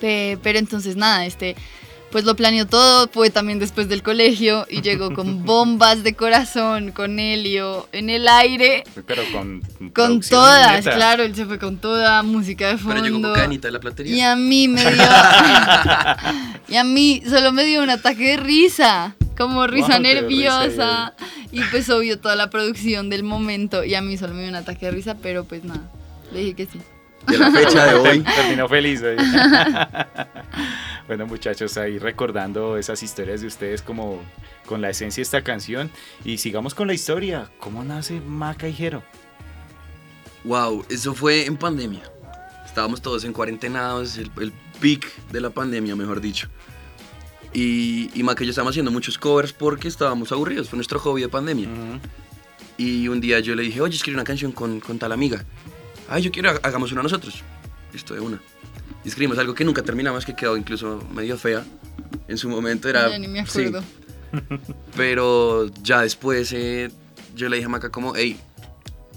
Pero 0.01 0.59
entonces, 0.59 0.97
nada, 0.97 1.25
este 1.25 1.55
pues 2.13 2.25
lo 2.25 2.35
planeó 2.35 2.67
todo, 2.67 3.09
fue 3.11 3.31
también 3.31 3.57
después 3.57 3.89
del 3.89 4.03
colegio 4.03 4.67
y 4.69 4.83
llegó 4.83 5.15
con 5.15 5.43
bombas 5.45 6.03
de 6.03 6.13
corazón, 6.13 6.91
con 6.91 7.17
helio 7.17 7.89
en 7.91 8.11
el 8.11 8.27
aire. 8.27 8.83
Pero 9.07 9.23
con 9.31 9.63
Con 9.95 10.21
todas, 10.21 10.83
claro, 10.83 11.23
él 11.23 11.33
se 11.35 11.47
fue 11.47 11.57
con 11.57 11.77
toda 11.77 12.21
música 12.21 12.67
de 12.67 12.77
fondo. 12.77 13.01
Pero 13.01 13.05
llegó 13.05 13.19
con 13.19 13.33
canita 13.33 13.67
de 13.67 13.71
la 13.71 13.79
platería. 13.79 14.15
Y 14.15 14.21
a 14.21 14.35
mí 14.35 14.67
me 14.67 14.81
dio... 14.81 15.03
y 16.67 16.75
a 16.75 16.83
mí 16.83 17.23
solo 17.27 17.51
me 17.51 17.63
dio 17.63 17.81
un 17.81 17.89
ataque 17.89 18.27
de 18.27 18.37
risa, 18.37 19.15
como 19.35 19.65
risa 19.65 19.97
nerviosa. 19.97 21.15
y 21.51 21.63
pues 21.71 21.89
obvio 21.89 22.19
toda 22.19 22.35
la 22.35 22.51
producción 22.51 23.09
del 23.09 23.23
momento 23.23 23.83
y 23.83 23.95
a 23.95 24.03
mí 24.03 24.19
solo 24.19 24.35
me 24.35 24.41
dio 24.41 24.49
un 24.49 24.55
ataque 24.55 24.85
de 24.85 24.91
risa, 24.91 25.17
pero 25.19 25.45
pues 25.45 25.63
nada, 25.63 25.89
le 26.31 26.41
dije 26.41 26.53
que 26.53 26.65
sí 26.67 26.79
de 27.27 27.37
la 27.37 27.51
fecha 27.51 27.85
de 27.85 27.93
hoy. 27.95 28.19
Terminó 28.21 28.67
feliz. 28.67 29.01
Bueno, 31.07 31.25
muchachos, 31.27 31.77
ahí 31.77 31.99
recordando 31.99 32.77
esas 32.77 33.03
historias 33.03 33.41
de 33.41 33.47
ustedes 33.47 33.81
como 33.81 34.21
con 34.65 34.81
la 34.81 34.89
esencia 34.89 35.21
de 35.21 35.23
esta 35.23 35.43
canción. 35.43 35.89
Y 36.23 36.37
sigamos 36.37 36.73
con 36.73 36.87
la 36.87 36.93
historia. 36.93 37.49
¿Cómo 37.59 37.83
nace 37.83 38.19
Maca 38.21 38.67
y 38.67 38.73
Jero? 38.73 39.03
Wow, 40.43 40.85
eso 40.89 41.13
fue 41.13 41.45
en 41.45 41.57
pandemia. 41.57 42.03
Estábamos 42.65 43.01
todos 43.01 43.23
en 43.23 43.33
cuarentenados, 43.33 44.17
el, 44.17 44.31
el 44.41 44.51
peak 44.81 45.05
de 45.31 45.41
la 45.41 45.49
pandemia, 45.49 45.95
mejor 45.95 46.21
dicho. 46.21 46.47
Y, 47.53 48.09
y 48.13 48.23
Maca 48.23 48.43
y 48.43 48.47
yo 48.47 48.49
estábamos 48.49 48.73
haciendo 48.73 48.91
muchos 48.91 49.17
covers 49.17 49.53
porque 49.53 49.87
estábamos 49.87 50.31
aburridos, 50.31 50.69
fue 50.69 50.77
nuestro 50.77 50.99
hobby 50.99 51.21
de 51.21 51.29
pandemia. 51.29 51.67
Y 52.77 53.07
un 53.07 53.21
día 53.21 53.39
yo 53.39 53.53
le 53.53 53.61
dije, 53.61 53.79
oye, 53.79 53.95
escribí 53.95 54.15
una 54.15 54.23
canción 54.23 54.51
con, 54.51 54.79
con 54.79 54.97
tal 54.97 55.11
amiga 55.11 55.45
ay, 56.09 56.21
yo 56.21 56.31
quiero, 56.31 56.49
hagamos 56.61 56.91
una 56.91 57.03
nosotros. 57.03 57.43
Listo, 57.91 58.13
de 58.13 58.19
una. 58.19 58.41
Y 59.03 59.09
escribimos 59.09 59.37
algo 59.37 59.53
que 59.53 59.65
nunca 59.65 59.81
terminamos, 59.83 60.25
que 60.25 60.35
quedó 60.35 60.55
incluso 60.55 61.03
medio 61.13 61.37
fea. 61.37 61.63
En 62.27 62.37
su 62.37 62.49
momento 62.49 62.89
era... 62.89 63.09
Ya 63.09 63.17
ni 63.17 63.27
me 63.27 63.41
acuerdo. 63.41 63.83
Pero 64.95 65.67
ya 65.81 66.01
después 66.01 66.51
eh, 66.53 66.89
yo 67.35 67.49
le 67.49 67.57
dije 67.57 67.65
a 67.65 67.69
Maca 67.69 67.89
como, 67.89 68.15
hey, 68.15 68.39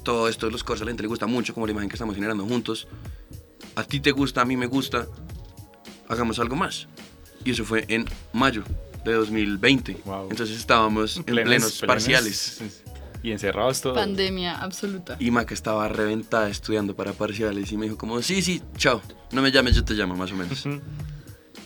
todo 0.02 0.28
esto 0.28 0.47
de 0.47 0.52
los 0.52 0.64
cosas 0.64 0.83
a 0.83 0.85
la 0.87 0.90
gente 0.90 1.02
le 1.02 1.09
gusta 1.09 1.26
mucho, 1.26 1.55
como 1.55 1.66
la 1.66 1.73
imagen 1.73 1.88
que 1.88 1.95
estamos 1.95 2.14
generando 2.14 2.45
juntos. 2.45 2.87
A 3.75 3.85
ti 3.85 4.00
te 4.00 4.11
gusta, 4.12 4.43
a 4.43 4.45
mí 4.45 4.57
me 4.57 4.66
gusta. 4.66 5.07
Hagamos 6.09 6.38
algo 6.38 6.57
más. 6.57 6.87
Y 7.45 7.50
eso 7.50 7.64
fue 7.64 7.85
en 7.88 8.07
mayo 8.33 8.62
de 9.05 9.12
2020. 9.12 9.97
Entonces 10.31 10.57
estábamos 10.57 11.19
en 11.19 11.25
plenos, 11.25 11.83
parciales. 11.87 12.85
Y 13.26 13.33
encerrados 13.33 13.80
todos. 13.80 13.97
Pandemia 13.97 14.54
absoluta. 14.54 15.16
Y 15.18 15.33
Maca 15.33 15.52
estaba 15.52 15.88
reventada 15.88 16.49
estudiando 16.49 16.95
para 16.95 17.12
parciales 17.12 17.73
y 17.73 17.76
me 17.76 17.87
dijo 17.87 17.99
como, 17.99 18.23
sí, 18.23 18.40
sí, 18.40 18.62
chao, 18.76 19.02
no 19.33 19.42
me 19.42 19.50
llames, 19.50 19.75
yo 19.75 19.85
te 19.85 19.95
llamo, 19.95 20.14
más 20.14 20.30
o 20.30 20.37
menos. 20.37 20.64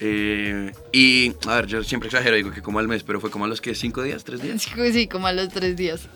Eh, 0.03 0.73
y, 0.93 1.35
a 1.47 1.57
ver, 1.57 1.67
yo 1.67 1.85
siempre 1.85 2.09
exagero, 2.09 2.35
digo 2.35 2.51
que 2.51 2.63
como 2.63 2.79
al 2.79 2.89
mes, 2.89 3.03
pero 3.03 3.21
fue 3.21 3.31
como 3.31 3.45
a 3.45 3.49
los 3.49 3.61
que 3.61 3.75
cinco 3.75 4.03
días, 4.03 4.25
tres 4.25 4.41
días. 4.41 4.63
Sí, 4.63 5.07
como 5.07 5.27
a 5.27 5.35
los 5.35 5.51
tres 5.51 5.77
días. 5.77 6.09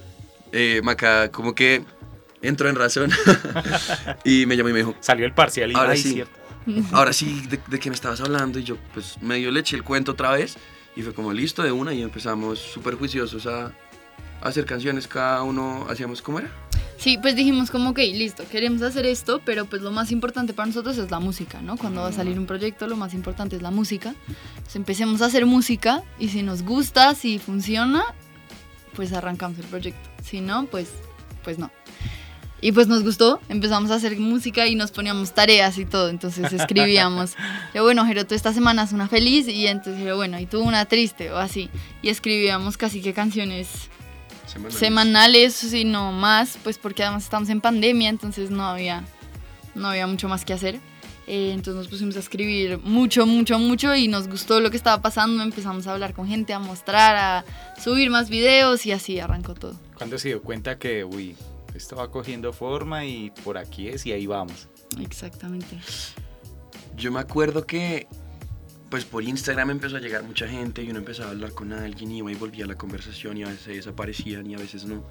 Eh, 0.53 0.81
Maca 0.83 1.31
como 1.31 1.55
que 1.55 1.85
entró 2.41 2.71
en 2.71 2.77
razón 2.77 3.11
y 4.25 4.47
me 4.47 4.57
llamó 4.57 4.71
y 4.71 4.73
me 4.73 4.79
dijo... 4.79 4.95
Salió 5.01 5.27
el 5.27 5.35
parcial 5.35 5.71
y 5.71 5.75
ahora 5.75 5.97
sí. 5.97 6.25
Ahora 6.93 7.13
sí, 7.13 7.43
¿de, 7.51 7.61
¿de, 7.67 7.79
qué 7.79 7.91
me 7.91 7.95
estabas 7.95 8.23
hablando? 8.23 8.59
Y 8.59 8.65
yo, 8.65 8.79
pues, 8.95 9.21
medio 9.21 9.51
le 9.51 9.61
eché 9.61 9.77
el 9.77 9.85
cuento 9.85 10.13
otra 10.13 10.31
vez 10.31 10.57
y 10.97 11.03
fue 11.03 11.13
como 11.13 11.35
listo 11.35 11.63
de 11.63 11.71
una 11.71 11.93
y 11.93 12.01
empezamos 12.01 12.59
súper 12.59 12.95
juiciosos 12.95 13.47
a, 13.47 13.71
hacer 14.45 14.67
canciones, 14.67 15.09
cada 15.09 15.43
uno 15.43 15.87
hacíamos, 15.89 16.23
¿cómo 16.23 16.39
era? 16.39 16.51
Sí, 16.99 17.19
pues 17.19 17.35
dijimos 17.35 17.71
como, 17.71 17.91
ok, 17.91 17.99
listo, 17.99 18.45
queremos 18.51 18.83
hacer 18.83 19.05
esto, 19.05 19.41
pero 19.45 19.65
pues 19.65 19.83
lo 19.83 19.91
más 19.91 20.13
importante 20.13 20.55
para 20.55 20.67
nosotros 20.67 20.97
es 20.97 21.11
la 21.11 21.19
música, 21.19 21.61
¿no? 21.61 21.77
Cuando 21.77 22.03
va 22.03 22.09
a 22.09 22.13
salir 22.13 22.39
un 22.39 22.47
proyecto, 22.47 22.87
lo 22.87 22.97
más 22.97 23.15
importante 23.15 23.57
es 23.57 23.63
la 23.63 23.71
música. 23.71 24.15
Entonces 24.29 24.77
empecemos 24.77 25.21
a 25.21 25.27
hacer 25.27 25.45
música 25.45 26.03
y 26.19 26.29
si 26.29 26.43
nos 26.43 26.63
gusta, 26.63 27.15
si 27.15 27.39
funciona, 27.39 28.05
pues 28.95 29.13
arrancamos 29.13 29.59
el 29.59 29.65
proyecto. 29.67 30.09
Si 30.23 30.41
no, 30.41 30.67
pues, 30.67 30.89
pues 31.43 31.59
no. 31.59 31.71
Y 32.61 32.73
pues 32.73 32.87
nos 32.87 33.03
gustó, 33.03 33.41
empezamos 33.51 33.91
a 33.91 33.97
hacer 33.97 34.19
música 34.19 34.67
y 34.67 34.75
nos 34.75 34.91
poníamos 34.91 35.35
tareas 35.35 35.77
y 35.77 35.85
todo, 35.85 36.09
entonces 36.09 36.53
escribíamos. 36.55 37.35
Yo, 37.75 37.83
bueno, 37.83 38.07
Jero, 38.07 38.25
tú 38.27 38.35
esta 38.35 38.55
semana 38.55 38.85
es 38.85 38.93
una 38.93 39.09
feliz 39.09 39.49
y 39.49 39.67
entonces, 39.67 40.03
Jero, 40.03 40.17
bueno, 40.17 40.39
y 40.39 40.47
tú 40.47 40.61
una 40.61 40.87
triste 40.87 41.31
o 41.31 41.37
así. 41.37 41.69
Y 42.01 42.09
escribíamos 42.09 42.79
casi 42.79 43.03
que 43.03 43.13
canciones 43.13 43.91
Semanales. 44.55 44.79
semanales, 44.79 45.55
si 45.55 45.85
no 45.85 46.13
más, 46.13 46.59
pues 46.63 46.79
porque 46.79 47.03
además 47.03 47.25
estamos 47.25 47.49
en 47.49 47.61
pandemia, 47.61 48.09
entonces 48.09 48.51
no 48.51 48.65
había, 48.65 49.05
no 49.75 49.89
había 49.89 50.07
mucho 50.07 50.29
más 50.29 50.45
que 50.45 50.53
hacer. 50.53 50.81
Eh, 51.27 51.53
entonces 51.53 51.75
nos 51.75 51.89
pusimos 51.89 52.17
a 52.17 52.19
escribir 52.19 52.79
mucho, 52.85 53.27
mucho, 53.27 53.59
mucho 53.59 53.95
y 53.95 54.09
nos 54.09 54.29
gustó 54.29 54.61
lo 54.61 54.71
que 54.71 54.77
estaba 54.77 55.01
pasando. 55.01 55.43
Empezamos 55.43 55.87
a 55.87 55.93
hablar 55.93 56.15
con 56.15 56.29
gente, 56.29 56.53
a 56.53 56.59
mostrar, 56.59 57.17
a 57.17 57.45
subir 57.83 58.11
más 58.11 58.29
videos 58.29 58.85
y 58.87 58.93
así 58.93 59.19
arrancó 59.19 59.55
todo. 59.55 59.75
¿Cuándo 59.97 60.19
se 60.19 60.29
dio 60.29 60.43
cuenta 60.43 60.79
que, 60.79 61.05
uy, 61.05 61.35
esto 61.75 61.97
va 61.97 62.11
cogiendo 62.11 62.53
forma 62.53 63.05
y 63.05 63.31
por 63.43 63.59
aquí 63.59 63.89
es 63.89 64.05
y 64.07 64.13
ahí 64.13 64.27
vamos? 64.27 64.69
Exactamente. 65.01 65.79
Yo 66.97 67.11
me 67.11 67.21
acuerdo 67.21 67.67
que, 67.67 68.07
pues 68.91 69.05
por 69.05 69.23
Instagram 69.25 69.71
empezó 69.71 69.97
a 69.97 70.01
llegar 70.01 70.23
mucha 70.23 70.47
gente 70.47 70.83
y 70.83 70.91
uno 70.91 70.99
empezaba 71.01 71.29
a 71.29 71.33
hablar 71.33 71.53
con 71.53 71.73
alguien 71.73 72.11
y 72.13 72.19
iba 72.19 72.31
y 72.31 72.35
volvía 72.35 72.65
a 72.65 72.69
la 72.69 72.77
conversación 72.77 73.37
y 73.39 73.43
a 73.45 73.49
veces 73.49 73.67
desaparecían 73.77 74.47
y 74.49 74.55
a 74.55 74.59
veces 74.59 74.85
no. 74.85 75.05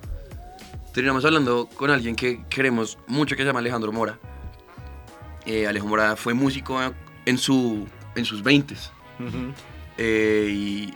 Terminamos 0.94 1.26
hablando 1.26 1.68
con 1.76 1.90
alguien 1.92 2.16
que 2.16 2.44
queremos 2.50 2.98
mucho 3.08 3.36
que 3.36 3.42
se 3.42 3.48
llama 3.48 3.60
Alejandro 3.60 3.92
Mora. 3.92 4.20
Eh, 5.46 5.68
Alejandro 5.68 5.90
Mora 5.90 6.16
fue 6.16 6.34
músico 6.34 6.80
en, 7.26 7.38
su, 7.38 7.88
en 8.16 8.26
sus 8.26 8.44
20 8.44 8.76
eh, 9.98 10.48
y, 10.52 10.94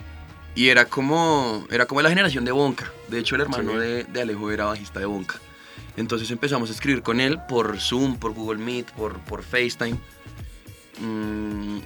y 0.54 0.68
era 0.68 0.86
como 0.86 1.66
era 1.70 1.86
como 1.86 2.00
la 2.00 2.08
generación 2.08 2.44
de 2.44 2.52
Bonca. 2.52 2.90
De 3.08 3.18
hecho, 3.18 3.34
el 3.34 3.42
hermano 3.42 3.72
Sí. 3.72 3.78
de, 3.78 4.04
de 4.04 4.22
Alejo 4.22 4.50
era 4.50 4.64
bajista 4.66 5.00
de 5.00 5.06
Bonca. 5.06 5.38
Entonces 5.96 6.30
empezamos 6.30 6.70
a 6.70 6.72
escribir 6.72 7.02
con 7.02 7.18
él 7.20 7.40
por 7.48 7.78
Zoom, 7.80 8.16
por 8.18 8.32
Google 8.32 8.58
Meet, 8.64 8.92
por, 8.92 9.18
por 9.20 9.42
FaceTime. 9.42 9.98
Mm, 11.00 11.78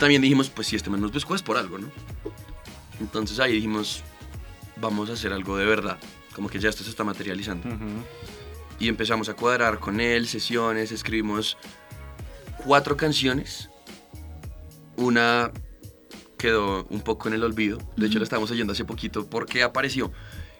también 0.00 0.22
dijimos, 0.22 0.50
pues 0.50 0.66
si 0.66 0.76
este 0.76 0.90
man 0.90 1.00
nos 1.00 1.12
buscó 1.12 1.36
es 1.36 1.42
por 1.42 1.56
algo, 1.56 1.78
¿no? 1.78 1.88
Entonces 3.00 3.38
ahí 3.38 3.52
dijimos, 3.52 4.02
vamos 4.80 5.10
a 5.10 5.12
hacer 5.12 5.32
algo 5.32 5.56
de 5.56 5.66
verdad. 5.66 5.98
Como 6.34 6.48
que 6.48 6.58
ya 6.58 6.70
esto 6.70 6.82
se 6.82 6.90
está 6.90 7.04
materializando. 7.04 7.68
Y 8.80 8.88
empezamos 8.88 9.28
a 9.28 9.34
cuadrar 9.34 9.78
con 9.78 10.00
él 10.00 10.26
sesiones, 10.26 10.90
escribimos 10.90 11.58
cuatro 12.64 12.96
canciones. 12.96 13.68
Una 14.96 15.52
quedó 16.38 16.86
un 16.88 17.02
poco 17.02 17.28
en 17.28 17.34
el 17.34 17.44
olvido. 17.44 17.78
De 17.96 18.06
hecho, 18.06 18.18
la 18.18 18.24
estábamos 18.24 18.50
oyendo 18.50 18.72
hace 18.72 18.86
poquito 18.86 19.26
porque 19.26 19.62
apareció. 19.62 20.10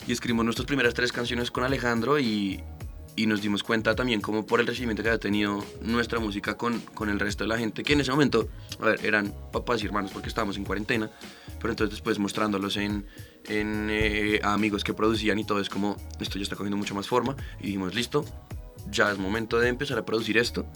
Y 0.06 0.12
escribimos 0.12 0.44
nuestras 0.44 0.66
primeras 0.66 0.92
tres 0.92 1.12
canciones 1.12 1.50
con 1.50 1.64
Alejandro 1.64 2.18
y, 2.20 2.62
y 3.17 3.26
nos 3.26 3.43
dimos 3.43 3.62
cuenta 3.62 3.95
también 3.95 4.21
como 4.21 4.47
por 4.47 4.61
el 4.61 4.67
recibimiento 4.67 5.02
que 5.02 5.09
había 5.09 5.21
tenido 5.21 5.64
nuestra 5.83 6.19
música 6.19 6.57
con, 6.57 6.81
con 6.95 7.09
el 7.09 7.21
resto 7.21 7.45
de 7.45 7.49
la 7.49 7.59
gente, 7.59 7.83
que 7.83 7.93
en 7.93 8.00
ese 8.00 8.11
momento, 8.11 8.49
a 8.81 8.87
ver, 8.87 9.05
eran 9.05 9.35
papás 9.52 9.83
y 9.83 9.87
hermanos 9.87 10.11
porque 10.12 10.29
estábamos 10.29 10.57
en 10.57 10.64
cuarentena, 10.64 11.11
pero 11.61 11.73
entonces 11.73 11.97
después 11.97 12.19
mostrándolos 12.19 12.76
en, 12.76 13.07
en 13.49 13.88
eh, 13.90 14.40
a 14.43 14.55
amigos 14.55 14.85
que 14.85 14.95
producían 14.95 15.38
y 15.38 15.45
todo 15.45 15.61
es 15.61 15.69
como, 15.69 15.97
esto 16.21 16.38
ya 16.38 16.43
está 16.43 16.57
cogiendo 16.57 16.76
mucho 16.76 16.95
más 16.95 17.09
forma 17.09 17.37
y 17.61 17.67
dijimos, 17.67 17.95
listo, 17.95 18.25
ya 18.90 19.11
es 19.11 19.19
momento 19.19 19.59
de 19.59 19.69
empezar 19.69 19.99
a 19.99 20.07
producir 20.07 20.38
esto 20.38 20.67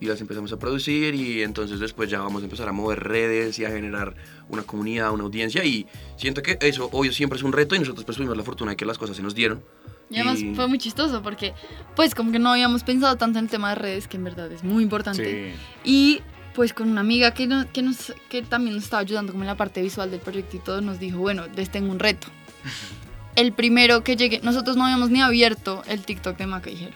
y 0.00 0.06
las 0.06 0.20
empezamos 0.20 0.52
a 0.52 0.58
producir 0.58 1.14
y 1.14 1.42
entonces 1.42 1.80
después 1.80 2.10
ya 2.10 2.20
vamos 2.20 2.42
a 2.42 2.44
empezar 2.44 2.68
a 2.68 2.72
mover 2.72 3.04
redes 3.04 3.58
y 3.58 3.64
a 3.64 3.70
generar 3.70 4.14
una 4.48 4.62
comunidad, 4.62 5.12
una 5.12 5.24
audiencia 5.24 5.64
y 5.64 5.86
siento 6.16 6.42
que 6.42 6.58
eso 6.60 6.88
obvio 6.92 7.12
siempre 7.12 7.38
es 7.38 7.42
un 7.42 7.52
reto 7.52 7.74
y 7.74 7.78
nosotros 7.78 8.04
pues 8.04 8.16
tuvimos 8.16 8.36
la 8.36 8.42
fortuna 8.42 8.72
de 8.72 8.76
que 8.76 8.84
las 8.84 8.98
cosas 8.98 9.16
se 9.16 9.22
nos 9.22 9.34
dieron. 9.34 9.62
Y 10.10 10.16
además 10.16 10.40
Y- 10.40 10.54
fue 10.54 10.68
muy 10.68 10.78
chistoso 10.78 11.22
porque 11.22 11.54
pues 11.96 12.14
como 12.14 12.30
que 12.32 12.38
no 12.38 12.50
habíamos 12.50 12.84
pensado 12.84 13.16
tanto 13.16 13.38
en 13.38 13.46
el 13.46 13.50
tema 13.50 13.70
de 13.70 13.74
redes, 13.76 14.06
que 14.08 14.16
en 14.16 14.24
verdad 14.24 14.50
es 14.52 14.62
muy 14.62 14.82
importante. 14.82 15.52
Sí. 15.52 15.60
Y 15.84 16.22
pues 16.54 16.72
con 16.72 16.88
una 16.88 17.00
amiga 17.00 17.32
que, 17.32 17.46
no- 17.46 17.70
que, 17.72 17.82
nos, 17.82 18.12
que 18.28 18.42
también 18.42 18.76
nos 18.76 18.84
estaba 18.84 19.00
ayudando 19.00 19.32
como 19.32 19.42
en 19.44 19.48
la 19.48 19.56
parte 19.56 19.82
visual 19.82 20.10
del 20.10 20.20
proyecto 20.20 20.56
y 20.56 20.60
todo, 20.60 20.80
nos 20.80 21.00
dijo, 21.00 21.18
bueno, 21.18 21.44
les 21.56 21.70
tengo 21.70 21.90
un 21.90 21.98
reto. 21.98 22.28
El 23.36 23.52
primero 23.52 24.04
que 24.04 24.14
llegue, 24.14 24.38
nosotros 24.44 24.76
no 24.76 24.84
habíamos 24.84 25.10
ni 25.10 25.20
abierto 25.20 25.82
el 25.88 26.04
TikTok 26.04 26.36
de 26.36 26.46
Maca 26.46 26.70
y 26.70 26.76
Jero. 26.76 26.92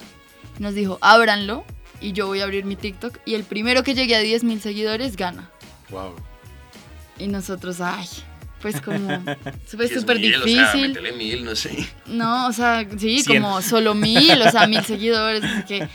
Nos 0.60 0.72
dijo, 0.74 0.98
ábranlo 1.00 1.64
y 2.00 2.12
yo 2.12 2.28
voy 2.28 2.40
a 2.40 2.44
abrir 2.44 2.64
mi 2.64 2.76
TikTok 2.76 3.18
y 3.24 3.34
el 3.34 3.42
primero 3.42 3.82
que 3.82 3.94
llegue 3.96 4.14
a 4.14 4.20
10 4.20 4.44
mil 4.44 4.60
seguidores 4.60 5.16
gana. 5.16 5.50
Wow. 5.90 6.14
Y 7.18 7.26
nosotros, 7.26 7.80
ay, 7.80 8.06
pues 8.60 8.80
como, 8.80 9.22
fue 9.66 9.88
súper 9.88 10.18
mil, 10.18 10.34
o 10.34 10.44
sea, 10.44 10.46
difícil. 10.72 10.88
métele 10.88 11.12
mil, 11.12 11.44
no 11.44 11.54
sé. 11.56 11.86
No, 12.06 12.48
o 12.48 12.52
sea, 12.52 12.86
sí, 12.98 13.22
como 13.26 13.62
solo 13.62 13.94
mil, 13.94 14.40
o 14.42 14.50
sea, 14.50 14.66
mil 14.66 14.84
seguidores. 14.84 15.42
así 15.44 15.62
que- 15.66 15.88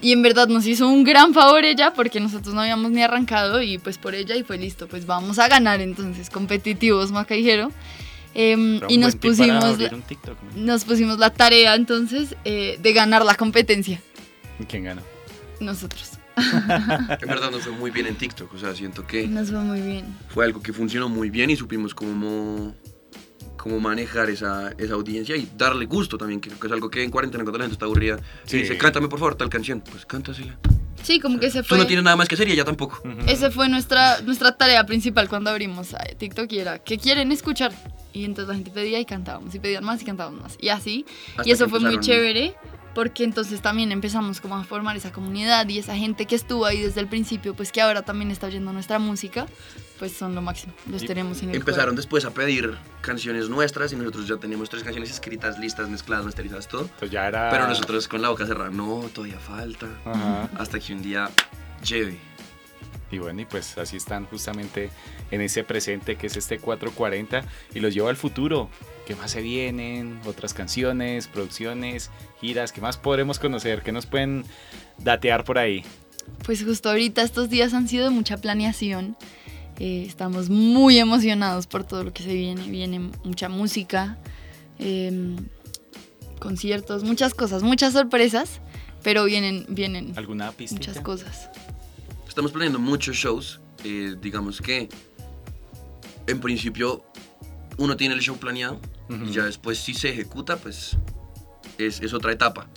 y 0.00 0.12
en 0.12 0.22
verdad 0.22 0.48
nos 0.48 0.66
hizo 0.66 0.88
un 0.88 1.04
gran 1.04 1.34
favor 1.34 1.64
ella 1.64 1.92
porque 1.92 2.20
nosotros 2.20 2.54
no 2.54 2.60
habíamos 2.62 2.90
ni 2.90 3.02
arrancado 3.02 3.60
y 3.62 3.78
pues 3.78 3.98
por 3.98 4.14
ella 4.14 4.34
y 4.36 4.42
fue 4.44 4.58
listo, 4.58 4.86
pues 4.88 5.06
vamos 5.06 5.38
a 5.38 5.48
ganar 5.48 5.80
entonces, 5.80 6.30
competitivos, 6.30 7.10
Maca 7.12 7.34
y 7.36 7.44
Jero. 7.44 7.70
Em, 8.38 8.80
y 8.88 8.98
nos 8.98 9.16
pusimos, 9.16 9.64
abrir 9.64 9.90
la, 9.90 9.96
un 9.96 10.02
TikTok, 10.02 10.36
¿no? 10.54 10.62
nos 10.62 10.84
pusimos 10.84 11.18
la 11.18 11.30
tarea 11.30 11.74
entonces 11.74 12.34
eh, 12.44 12.78
de 12.82 12.92
ganar 12.92 13.24
la 13.24 13.34
competencia, 13.34 13.98
¿Y 14.60 14.64
¿Quién 14.64 14.84
ganó? 14.84 15.00
nosotros. 15.58 16.15
En 17.20 17.28
verdad 17.28 17.50
nos 17.50 17.62
fue 17.62 17.72
muy 17.72 17.90
bien 17.90 18.06
en 18.06 18.16
TikTok, 18.16 18.52
o 18.54 18.58
sea, 18.58 18.74
siento 18.74 19.06
que 19.06 19.26
Nos 19.26 19.50
fue 19.50 19.60
muy 19.60 19.80
bien. 19.80 20.04
fue 20.28 20.44
algo 20.44 20.62
que 20.62 20.72
funcionó 20.72 21.08
muy 21.08 21.30
bien 21.30 21.50
y 21.50 21.56
supimos 21.56 21.94
cómo, 21.94 22.74
cómo 23.56 23.80
manejar 23.80 24.28
esa, 24.30 24.72
esa 24.78 24.94
audiencia 24.94 25.36
y 25.36 25.48
darle 25.56 25.86
gusto 25.86 26.18
también, 26.18 26.40
que 26.40 26.50
que 26.50 26.66
es 26.66 26.72
algo 26.72 26.90
que 26.90 27.02
en 27.02 27.10
cuarentena 27.10 27.42
cuando 27.44 27.58
la 27.58 27.64
gente 27.64 27.74
está 27.74 27.86
aburrida, 27.86 28.18
Sí. 28.44 28.58
y 28.58 28.60
dice, 28.62 28.76
cántame 28.76 29.08
por 29.08 29.18
favor 29.18 29.34
tal 29.34 29.48
canción, 29.48 29.80
pues 29.80 30.04
cántasela. 30.06 30.58
Sí, 31.02 31.20
como 31.20 31.38
que 31.38 31.50
se 31.50 31.60
Tú 31.62 31.68
fue. 31.68 31.78
no 31.78 31.86
tienes 31.86 32.04
nada 32.04 32.16
más 32.16 32.26
que 32.26 32.34
hacer 32.34 32.48
y 32.48 32.52
ella 32.52 32.64
tampoco. 32.64 33.00
Ujú. 33.08 33.30
Esa 33.30 33.50
fue 33.50 33.68
nuestra, 33.68 34.20
nuestra 34.22 34.56
tarea 34.56 34.84
principal 34.86 35.28
cuando 35.28 35.50
abrimos 35.50 35.92
eh, 35.92 36.16
TikTok 36.18 36.50
y 36.52 36.58
era, 36.58 36.80
¿qué 36.80 36.98
quieren 36.98 37.30
escuchar? 37.30 37.72
Y 38.12 38.24
entonces 38.24 38.48
la 38.48 38.54
gente 38.56 38.70
pedía 38.72 38.98
y 38.98 39.04
cantábamos, 39.04 39.54
y 39.54 39.60
pedían 39.60 39.84
más 39.84 40.02
y 40.02 40.04
cantábamos 40.04 40.40
más. 40.42 40.56
Y 40.60 40.68
así. 40.70 41.04
Hasta 41.36 41.48
y 41.48 41.52
eso 41.52 41.68
fue 41.68 41.78
muy 41.80 42.00
chévere 42.00 42.54
porque 42.96 43.24
entonces 43.24 43.60
también 43.60 43.92
empezamos 43.92 44.40
como 44.40 44.56
a 44.56 44.64
formar 44.64 44.96
esa 44.96 45.12
comunidad 45.12 45.68
y 45.68 45.78
esa 45.78 45.94
gente 45.94 46.24
que 46.24 46.34
estuvo 46.34 46.64
ahí 46.64 46.80
desde 46.80 47.02
el 47.02 47.08
principio, 47.08 47.52
pues 47.52 47.70
que 47.70 47.82
ahora 47.82 48.00
también 48.06 48.30
está 48.30 48.46
oyendo 48.46 48.72
nuestra 48.72 48.98
música, 48.98 49.44
pues 49.98 50.12
son 50.12 50.34
lo 50.34 50.40
máximo. 50.40 50.72
Los 50.90 51.02
Y 51.02 51.06
tenemos 51.06 51.42
en 51.42 51.50
el 51.50 51.56
Empezaron 51.56 51.88
cuadro. 51.88 51.96
después 51.96 52.24
a 52.24 52.30
pedir 52.30 52.74
canciones 53.02 53.50
nuestras 53.50 53.92
y 53.92 53.96
nosotros 53.96 54.26
ya 54.26 54.38
teníamos 54.38 54.70
tres 54.70 54.82
canciones 54.82 55.10
escritas, 55.10 55.58
listas, 55.58 55.90
mezcladas, 55.90 56.24
masterizadas, 56.24 56.68
todo. 56.68 56.84
Entonces 56.84 57.10
ya 57.10 57.28
era... 57.28 57.50
Pero 57.50 57.68
nosotros 57.68 58.08
con 58.08 58.22
la 58.22 58.30
boca 58.30 58.46
cerrada, 58.46 58.70
no, 58.70 59.02
todavía 59.12 59.40
falta. 59.40 59.88
Ajá. 60.06 60.48
Hasta 60.56 60.80
que 60.80 60.94
un 60.94 61.02
día 61.02 61.28
lleve. 61.86 62.18
Y 63.10 63.18
bueno, 63.18 63.40
y 63.40 63.44
pues 63.44 63.78
así 63.78 63.96
están 63.96 64.26
justamente 64.26 64.90
en 65.30 65.40
ese 65.40 65.62
presente 65.62 66.16
que 66.16 66.26
es 66.26 66.36
este 66.36 66.58
440 66.58 67.42
y 67.74 67.80
los 67.80 67.94
lleva 67.94 68.10
al 68.10 68.16
futuro. 68.16 68.68
¿Qué 69.06 69.14
más 69.14 69.30
se 69.30 69.40
vienen? 69.42 70.18
Otras 70.26 70.52
canciones, 70.54 71.28
producciones, 71.28 72.10
giras, 72.40 72.72
¿qué 72.72 72.80
más 72.80 72.96
podremos 72.96 73.38
conocer? 73.38 73.82
¿Qué 73.82 73.92
nos 73.92 74.06
pueden 74.06 74.44
datear 74.98 75.44
por 75.44 75.58
ahí? 75.58 75.84
Pues 76.44 76.64
justo 76.64 76.88
ahorita 76.88 77.22
estos 77.22 77.48
días 77.48 77.72
han 77.74 77.86
sido 77.88 78.04
de 78.04 78.10
mucha 78.10 78.36
planeación. 78.38 79.16
Eh, 79.78 80.04
estamos 80.08 80.48
muy 80.50 80.98
emocionados 80.98 81.66
por 81.68 81.84
todo 81.84 82.02
lo 82.02 82.12
que 82.12 82.24
se 82.24 82.34
viene. 82.34 82.62
Viene 82.68 83.10
mucha 83.22 83.48
música, 83.48 84.18
em, 84.80 85.36
conciertos, 86.40 87.04
muchas 87.04 87.34
cosas, 87.34 87.62
muchas 87.62 87.92
sorpresas, 87.92 88.60
pero 89.02 89.24
vienen, 89.24 89.66
vienen 89.68 90.14
¿Alguna 90.16 90.50
pista? 90.50 90.74
muchas 90.76 91.00
cosas. 91.00 91.50
Estamos 92.36 92.52
planeando 92.52 92.78
muchos 92.78 93.16
shows. 93.16 93.62
eh, 93.82 94.14
digamos 94.20 94.60
que 94.60 94.90
en 96.26 96.38
principio 96.38 97.02
uno 97.78 97.96
tiene 97.96 98.14
el 98.14 98.20
show 98.20 98.36
planeado 98.36 98.78
y 99.08 99.30
ya 99.30 99.44
después 99.46 99.78
si 99.78 99.94
se 99.94 100.10
ejecuta, 100.10 100.58
pues 100.58 100.98
es, 101.78 102.02
es 102.02 102.12
otra 102.12 102.32
etapa. 102.32 102.68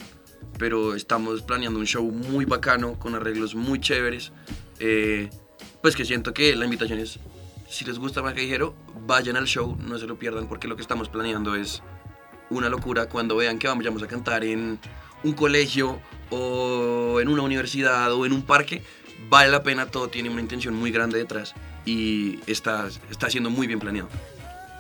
Pero 0.58 0.96
estamos 0.96 1.42
planeando 1.42 1.78
un 1.78 1.86
show 1.86 2.10
muy 2.10 2.46
bacano, 2.46 2.98
con 2.98 3.16
arreglos 3.16 3.54
muy 3.54 3.82
chéveres. 3.82 4.32
eh, 4.80 5.30
pues 5.82 5.94
que 5.94 6.06
siento 6.06 6.34
que 6.34 6.56
la 6.56 6.64
invitación 6.64 7.00
es, 7.00 7.20
si 7.68 7.84
les 7.84 8.00
gusta 8.00 8.22
Macajero, 8.22 8.78
vayan 9.08 9.36
al 9.36 9.46
show, 9.46 9.76
no 9.78 10.00
se 10.00 10.08
lo 10.08 10.18
pierdan, 10.18 10.48
porque 10.48 10.70
lo 10.70 10.78
que 10.78 10.84
estamos 10.84 11.10
planeando 11.10 11.58
es 11.58 11.84
una 12.50 12.70
locura. 12.70 13.10
Cuando 13.10 13.36
vean 13.36 13.60
que 13.60 13.68
vamos 13.68 14.04
a 14.04 14.08
cantar 14.08 14.46
en 14.46 14.80
un 15.22 15.34
colegio 15.34 16.00
o 16.30 17.20
en 17.20 17.28
una 17.28 17.42
universidad 17.42 18.14
o 18.14 18.26
en 18.26 18.32
un 18.32 18.44
parque, 18.44 18.84
vale 19.30 19.50
la 19.52 19.64
pena, 19.64 19.86
todo 19.86 20.10
tiene 20.10 20.30
una 20.30 20.42
intención 20.42 20.76
muy 20.76 20.92
grande 20.92 21.18
detrás 21.18 21.54
y 21.86 22.40
está, 22.48 22.88
está 23.10 23.30
siendo 23.30 23.50
muy 23.50 23.68
bien 23.68 23.80
planeado. 23.80 24.10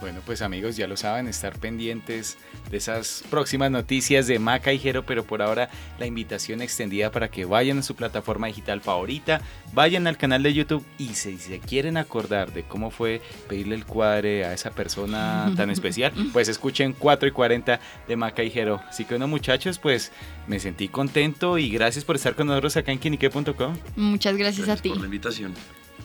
Bueno, 0.01 0.21
pues 0.25 0.41
amigos, 0.41 0.77
ya 0.77 0.87
lo 0.87 0.95
saben, 0.95 1.27
estar 1.27 1.57
pendientes 1.59 2.37
de 2.71 2.77
esas 2.77 3.23
próximas 3.29 3.69
noticias 3.69 4.27
de 4.27 4.39
Maca 4.39 4.71
y 4.71 4.79
Jero, 4.79 5.05
pero 5.05 5.25
por 5.25 5.41
ahora 5.41 5.69
la 5.99 6.05
invitación 6.05 6.61
extendida 6.61 7.11
para 7.11 7.27
que 7.29 7.43
vayan 7.43 7.79
a 7.79 7.83
su 7.83 7.95
plataforma 7.95 8.47
digital 8.47 8.79
favorita, 8.79 9.41
vayan 9.73 10.07
al 10.07 10.17
canal 10.17 10.41
de 10.41 10.53
YouTube 10.53 10.85
y 10.97 11.15
si 11.15 11.37
se 11.37 11.59
quieren 11.59 11.97
acordar 11.97 12.53
de 12.53 12.63
cómo 12.63 12.91
fue 12.91 13.21
pedirle 13.49 13.75
el 13.75 13.85
cuadre 13.85 14.45
a 14.45 14.53
esa 14.53 14.71
persona 14.71 15.51
tan 15.57 15.69
especial, 15.71 16.13
pues 16.31 16.47
escuchen 16.47 16.93
4 16.97 17.27
y 17.27 17.31
40 17.31 17.79
de 18.07 18.15
Maca 18.15 18.41
y 18.43 18.51
Jero. 18.51 18.81
Así 18.87 19.03
que 19.03 19.15
bueno, 19.15 19.27
muchachos, 19.27 19.79
pues 19.79 20.13
me 20.47 20.59
sentí 20.61 20.87
contento 20.87 21.57
y 21.57 21.69
gracias 21.69 22.05
por 22.05 22.15
estar 22.15 22.35
con 22.35 22.47
nosotros 22.47 22.77
acá 22.77 22.93
en 22.93 22.99
quinique.com. 22.99 23.75
Muchas 23.97 24.37
gracias, 24.37 24.65
Gracias 24.65 24.79
a 24.79 24.81
ti. 24.81 24.89
por 24.89 24.99
la 24.99 25.05
invitación. 25.05 25.53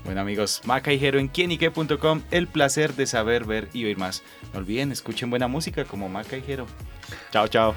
Bueno 0.05 0.21
amigos, 0.21 0.61
Maca 0.65 0.93
y 0.93 0.99
Jero 0.99 1.19
en 1.19 1.29
quienique.com, 1.29 2.23
el 2.31 2.47
placer 2.47 2.95
de 2.95 3.07
saber, 3.07 3.45
ver 3.45 3.69
y 3.73 3.85
oír 3.85 3.97
más. 3.97 4.23
No 4.53 4.59
olviden, 4.59 4.93
escuchen 4.93 5.31
buena 5.31 5.49
música 5.49 5.85
como 5.85 6.09
Maca 6.09 6.37
y 6.37 6.43
Jero. 6.43 6.67
Chao, 7.33 7.49
chao. 7.49 7.75